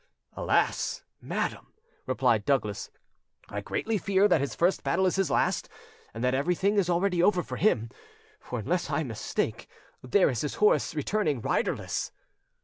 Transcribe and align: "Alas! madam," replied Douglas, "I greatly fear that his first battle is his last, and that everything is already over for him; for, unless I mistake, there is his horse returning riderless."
"Alas! 0.33 1.03
madam," 1.21 1.73
replied 2.07 2.43
Douglas, 2.43 2.89
"I 3.49 3.61
greatly 3.61 3.99
fear 3.99 4.27
that 4.27 4.41
his 4.41 4.55
first 4.55 4.83
battle 4.83 5.05
is 5.05 5.15
his 5.15 5.29
last, 5.29 5.69
and 6.11 6.23
that 6.23 6.33
everything 6.33 6.77
is 6.77 6.89
already 6.89 7.21
over 7.21 7.43
for 7.43 7.57
him; 7.57 7.89
for, 8.39 8.57
unless 8.57 8.89
I 8.89 9.03
mistake, 9.03 9.67
there 10.01 10.31
is 10.31 10.41
his 10.41 10.55
horse 10.55 10.95
returning 10.95 11.39
riderless." 11.39 12.11